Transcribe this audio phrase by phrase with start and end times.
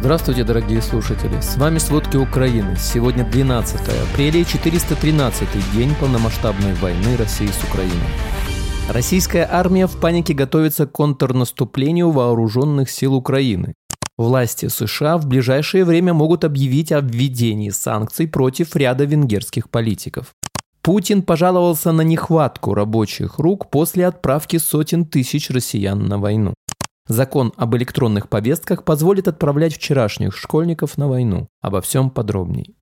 [0.00, 1.40] Здравствуйте, дорогие слушатели!
[1.40, 2.76] С вами «Сводки Украины».
[2.76, 3.80] Сегодня 12
[4.12, 8.06] апреля и 413 день полномасштабной войны России с Украиной.
[8.88, 13.74] Российская армия в панике готовится к контрнаступлению вооруженных сил Украины.
[14.16, 20.28] Власти США в ближайшее время могут объявить о введении санкций против ряда венгерских политиков.
[20.80, 26.54] Путин пожаловался на нехватку рабочих рук после отправки сотен тысяч россиян на войну.
[27.08, 31.48] Закон об электронных повестках позволит отправлять вчерашних школьников на войну.
[31.62, 32.76] Обо всем подробней.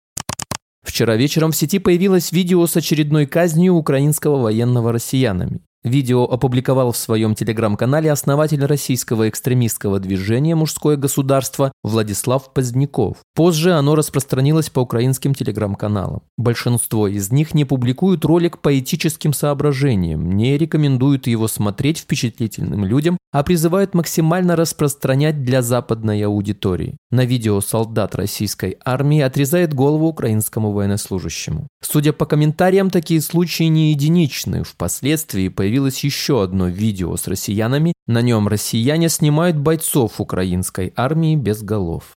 [0.83, 5.61] Вчера вечером в сети появилось видео с очередной казнью украинского военного россиянами.
[5.87, 13.19] Видео опубликовал в своем телеграм-канале основатель российского экстремистского движения «Мужское государство» Владислав Поздняков.
[13.37, 16.23] Позже оно распространилось по украинским телеграм-каналам.
[16.37, 23.17] Большинство из них не публикуют ролик по этическим соображениям, не рекомендуют его смотреть впечатлительным людям,
[23.31, 26.97] а призывают максимально распространять для западной аудитории.
[27.13, 31.69] На видео солдат российской армии отрезает голову украинскому военнослужащему.
[31.81, 34.65] Судя по комментариям, такие случаи не единичны.
[34.65, 37.93] Впоследствии появились появилось еще одно видео с россиянами.
[38.07, 42.17] На нем россияне снимают бойцов украинской армии без голов.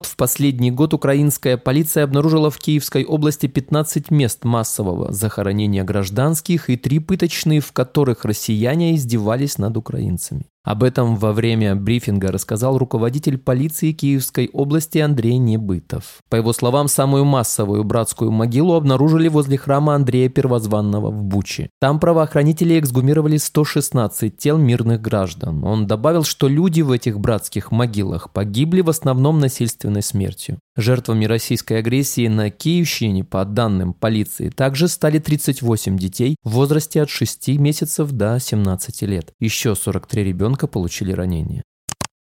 [0.00, 6.76] В последний год украинская полиция обнаружила в Киевской области 15 мест массового захоронения гражданских и
[6.78, 10.46] три пыточные, в которых россияне издевались над украинцами.
[10.64, 16.22] Об этом во время брифинга рассказал руководитель полиции Киевской области Андрей Небытов.
[16.30, 21.68] По его словам, самую массовую братскую могилу обнаружили возле храма Андрея Первозванного в Буче.
[21.82, 25.62] Там правоохранители эксгумировали 116 тел мирных граждан.
[25.64, 30.58] Он добавил, что люди в этих братских могилах погибли в основном насильственной смертью.
[30.76, 37.10] Жертвами российской агрессии на Киевщине, по данным полиции, также стали 38 детей в возрасте от
[37.10, 39.32] 6 месяцев до 17 лет.
[39.38, 41.62] Еще 43 ребенка получили ранения.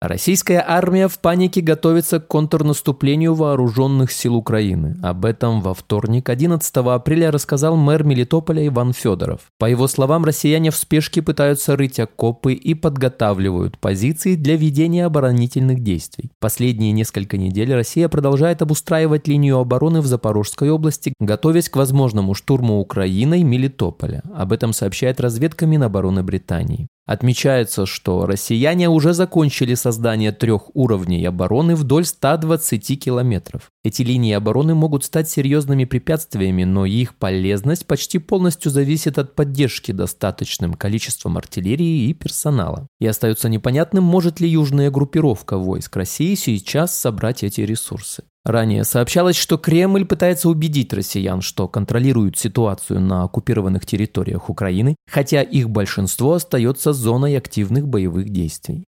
[0.08, 4.98] Российская армия в панике готовится к контрнаступлению вооруженных сил Украины.
[5.02, 9.42] Об этом во вторник, 11 апреля, рассказал мэр Мелитополя Иван Федоров.
[9.58, 15.82] По его словам, россияне в спешке пытаются рыть окопы и подготавливают позиции для ведения оборонительных
[15.82, 16.32] действий.
[16.40, 22.80] Последние несколько недель Россия продолжает обустраивать линию обороны в Запорожской области, готовясь к возможному штурму
[22.80, 24.22] Украиной Мелитополя.
[24.36, 26.88] Об этом сообщает разведка Минобороны Британии.
[27.06, 33.70] Отмечается, что россияне уже закончили создание трех уровней обороны вдоль 120 километров.
[33.84, 39.92] Эти линии обороны могут стать серьезными препятствиями, но их полезность почти полностью зависит от поддержки
[39.92, 42.88] достаточным количеством артиллерии и персонала.
[43.00, 48.24] И остается непонятным, может ли южная группировка войск России сейчас собрать эти ресурсы.
[48.46, 55.42] Ранее сообщалось, что Кремль пытается убедить россиян, что контролирует ситуацию на оккупированных территориях Украины, хотя
[55.42, 58.86] их большинство остается зоной активных боевых действий.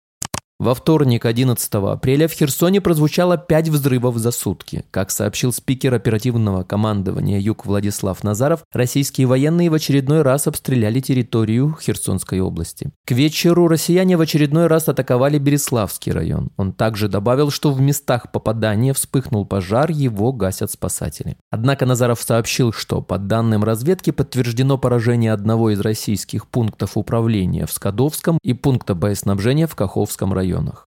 [0.59, 4.85] Во вторник, 11 апреля, в Херсоне прозвучало 5 взрывов за сутки.
[4.89, 11.77] Как сообщил спикер оперативного командования Юг Владислав Назаров, российские военные в очередной раз обстреляли территорию
[11.79, 12.89] Херсонской области.
[13.05, 16.49] К вечеру россияне в очередной раз атаковали Береславский район.
[16.57, 21.37] Он также добавил, что в местах попадания вспыхнул пожар, его гасят спасатели.
[21.51, 27.71] Однако Назаров сообщил, что по данным разведки подтверждено поражение одного из российских пунктов управления в
[27.71, 30.86] Скадовском и пункта боеснабжения в Каховском районе районах.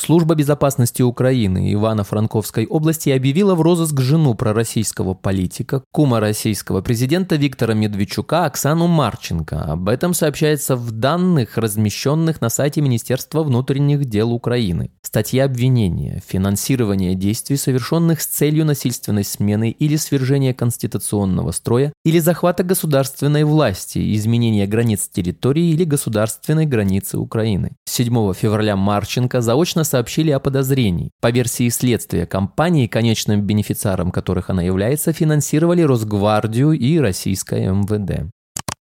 [0.00, 7.74] Служба безопасности Украины Ивано-Франковской области объявила в розыск жену пророссийского политика, кума российского президента Виктора
[7.74, 9.60] Медведчука Оксану Марченко.
[9.60, 14.92] Об этом сообщается в данных, размещенных на сайте Министерства внутренних дел Украины.
[15.02, 22.62] Статья обвинения– финансирование действий, совершенных с целью насильственной смены или свержения конституционного строя, или захвата
[22.62, 27.72] государственной власти, изменения границ территории или государственной границы Украины.
[27.86, 31.10] 7 февраля Марченко заочно сообщили о подозрении.
[31.20, 38.30] По версии следствия, компании, конечным бенефициаром которых она является, финансировали Росгвардию и российское МВД.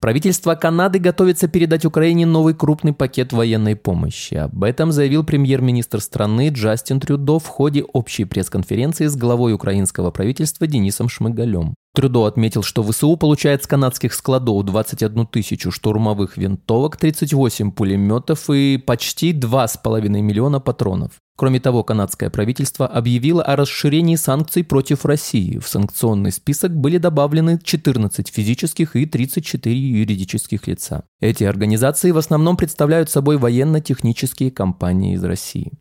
[0.04, 4.34] Правительство Канады готовится передать Украине новый крупный пакет военной помощи.
[4.34, 10.68] Об этом заявил премьер-министр страны Джастин Трюдо в ходе общей пресс-конференции с главой украинского правительства
[10.68, 11.76] Денисом Шмыгалем.
[11.96, 18.78] Трюдо отметил, что ВСУ получает с канадских складов 21 тысячу штурмовых винтовок, 38 пулеметов и
[18.78, 21.12] почти 2,5 миллиона патронов.
[21.36, 25.60] Кроме того, канадское правительство объявило о расширении санкций против России.
[25.60, 31.04] В санкционный список были добавлены 14 физических и 34 юридических лица.
[31.20, 35.72] Эти организации в основном представляют собой военно-технические компании из России.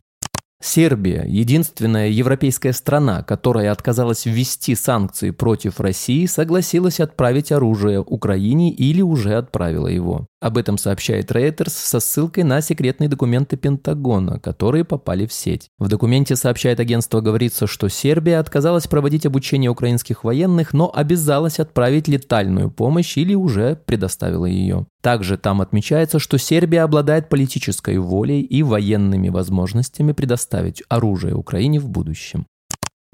[0.65, 9.03] Сербия– единственная европейская страна, которая отказалась ввести санкции против России, согласилась отправить оружие Украине или
[9.03, 10.29] уже отправила его.
[10.41, 15.69] Об этом сообщает Reuters со ссылкой на секретные документы Пентагона, которые попали в сеть.
[15.79, 22.07] В документе, сообщает агентство, говорится, что Сербия отказалась проводить обучение украинских военных, но обязалась отправить
[22.07, 24.87] летальную помощь или уже предоставила ее.
[25.03, 31.89] Также там отмечается, что Сербия обладает политической волей и военными возможностями предоставить оружие Украине в
[31.89, 32.47] будущем.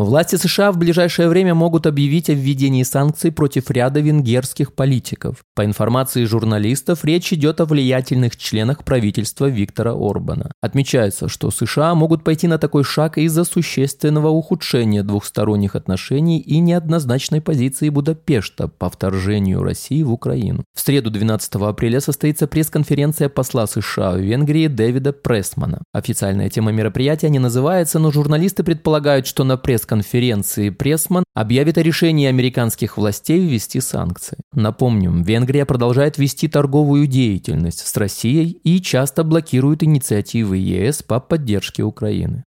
[0.00, 5.39] Власти США в ближайшее время могут объявить о введении санкций против ряда венгерских политиков.
[5.56, 10.53] По информации журналистов, речь идет о влиятельных членах правительства Виктора Орбана.
[10.62, 17.41] Отмечается, что США могут пойти на такой шаг из-за существенного ухудшения двухсторонних отношений и неоднозначной
[17.41, 20.62] позиции Будапешта по вторжению России в Украину.
[20.77, 25.83] В среду 12 апреля состоится пресс-конференция посла США в Венгрии Дэвида Прессмана.
[25.93, 31.82] Официальная тема мероприятия не называется, но журналисты предполагают, что на пресс пресс-конференции Пресман объявит о
[31.82, 34.38] решении американских властей ввести санкции.
[34.52, 41.82] Напомним, Венгрия продолжает вести торговую деятельность с Россией и часто блокирует инициативы ЕС по поддержке
[41.82, 42.44] Украины.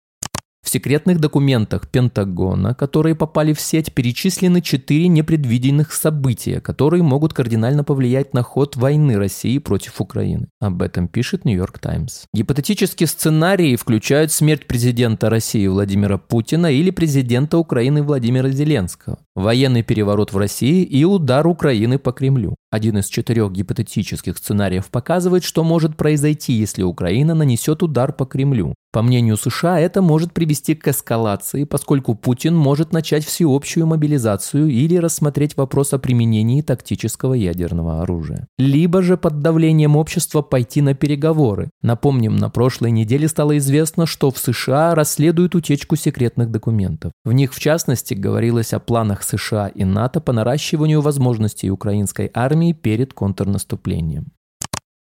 [0.65, 7.83] В секретных документах Пентагона, которые попали в сеть, перечислены четыре непредвиденных события, которые могут кардинально
[7.83, 10.47] повлиять на ход войны России против Украины.
[10.59, 12.23] Об этом пишет Нью-Йорк Таймс.
[12.33, 20.33] Гипотетические сценарии включают смерть президента России Владимира Путина или президента Украины Владимира Зеленского, военный переворот
[20.33, 22.55] в России и удар Украины по Кремлю.
[22.75, 28.75] Один из четырех гипотетических сценариев показывает, что может произойти, если Украина нанесет удар по Кремлю.
[28.91, 34.95] По мнению США, это может привести к эскалации, поскольку Путин может начать всеобщую мобилизацию или
[34.95, 38.47] рассмотреть вопрос о применении тактического ядерного оружия.
[38.57, 41.69] Либо же под давлением общества пойти на переговоры.
[41.81, 47.11] Напомним, на прошлой неделе стало известно, что в США расследуют утечку секретных документов.
[47.25, 52.64] В них, в частности, говорилось о планах США и НАТО по наращиванию возможностей украинской армии
[52.73, 54.31] перед контрнаступлением.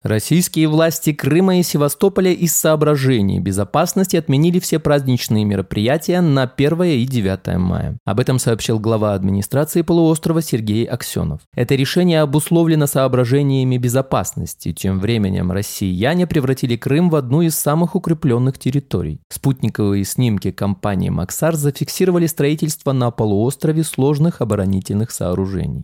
[0.01, 7.05] Российские власти Крыма и Севастополя из соображений безопасности отменили все праздничные мероприятия на 1 и
[7.05, 7.97] 9 мая.
[8.05, 11.41] Об этом сообщил глава администрации полуострова Сергей Аксенов.
[11.53, 14.71] Это решение обусловлено соображениями безопасности.
[14.71, 19.19] Тем временем россияне превратили Крым в одну из самых укрепленных территорий.
[19.27, 25.83] Спутниковые снимки компании «Максар» зафиксировали строительство на полуострове сложных оборонительных сооружений.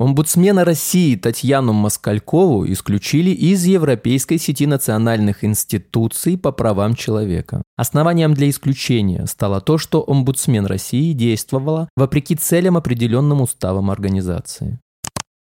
[0.00, 7.60] Омбудсмена России Татьяну Москалькову исключили из Европейской сети национальных институций по правам человека.
[7.76, 14.80] Основанием для исключения стало то, что омбудсмен России действовала вопреки целям, определенным уставом организации.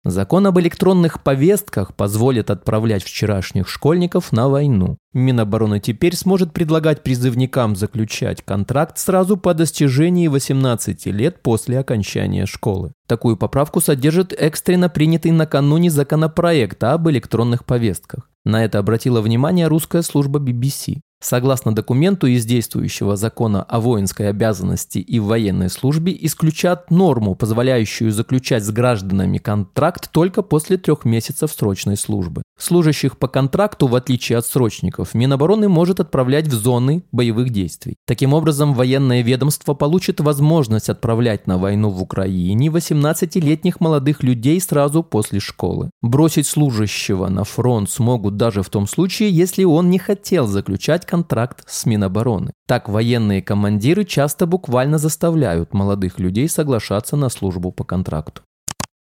[0.09, 4.97] Закон об электронных повестках позволит отправлять вчерашних школьников на войну.
[5.13, 12.93] Минобороны теперь сможет предлагать призывникам заключать контракт сразу по достижении 18 лет после окончания школы.
[13.07, 18.29] Такую поправку содержит экстренно принятый накануне законопроект об электронных повестках.
[18.45, 21.01] На это обратила внимание русская служба BBC.
[21.21, 28.63] Согласно документу из действующего закона о воинской обязанности и военной службе, исключат норму, позволяющую заключать
[28.63, 32.41] с гражданами контракт только после трех месяцев срочной службы.
[32.57, 37.95] Служащих по контракту, в отличие от срочников, Минобороны может отправлять в зоны боевых действий.
[38.05, 45.03] Таким образом, военное ведомство получит возможность отправлять на войну в Украине 18-летних молодых людей сразу
[45.03, 45.89] после школы.
[46.01, 51.63] Бросить служащего на фронт смогут даже в том случае, если он не хотел заключать контракт
[51.67, 52.51] с Минобороны.
[52.67, 58.43] Так военные командиры часто буквально заставляют молодых людей соглашаться на службу по контракту.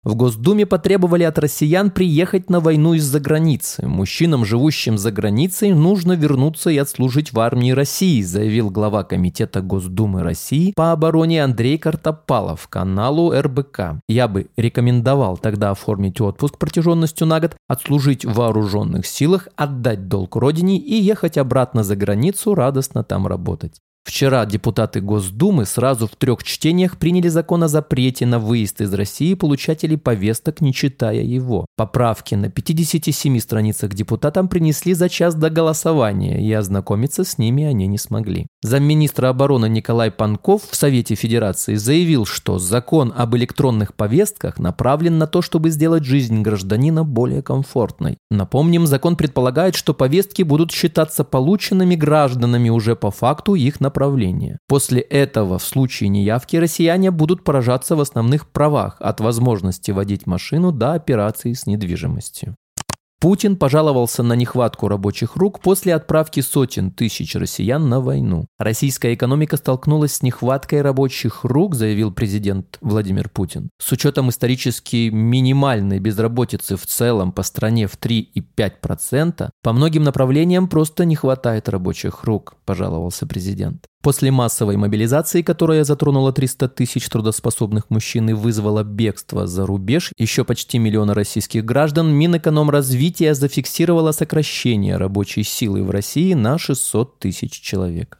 [0.02, 3.86] В Госдуме потребовали от россиян приехать на войну из-за границы.
[3.86, 10.24] Мужчинам, живущим за границей, нужно вернуться и отслужить в армии России, заявил глава Комитета Госдумы
[10.24, 14.00] России по обороне Андрей Картопалов каналу РБК.
[14.08, 20.38] Я бы рекомендовал тогда оформить отпуск протяженностью на год, отслужить в вооруженных силах, отдать долг
[20.38, 23.82] родине и ехать обратно за границу, радостно там работать.
[24.10, 29.36] Вчера депутаты Госдумы сразу в трех чтениях приняли закон о запрете на выезд из России
[29.36, 31.68] получателей повесток, не читая его.
[31.78, 37.86] Поправки на 57 страницах депутатам принесли за час до голосования, и ознакомиться с ними они
[37.86, 38.48] не смогли.
[38.64, 45.28] Замминистра обороны Николай Панков в Совете Федерации заявил, что закон об электронных повестках направлен на
[45.28, 48.18] то, чтобы сделать жизнь гражданина более комфортной.
[48.32, 54.60] Напомним, закон предполагает, что повестки будут считаться полученными гражданами уже по факту их направления направления.
[54.68, 60.72] После этого в случае неявки россияне будут поражаться в основных правах от возможности водить машину
[60.72, 62.56] до операций с недвижимостью.
[63.20, 68.48] Путин пожаловался на нехватку рабочих рук после отправки сотен тысяч россиян на войну.
[68.58, 73.72] Российская экономика столкнулась с нехваткой рабочих рук, заявил президент Владимир Путин.
[73.78, 81.04] С учетом исторически минимальной безработицы в целом по стране в 3,5%, по многим направлениям просто
[81.04, 83.86] не хватает рабочих рук, пожаловался президент.
[84.02, 90.46] После массовой мобилизации, которая затронула 300 тысяч трудоспособных мужчин и вызвала бегство за рубеж еще
[90.46, 98.20] почти миллиона российских граждан, Минэкономразвития зафиксировала сокращение рабочей силы в России на 600 тысяч человек.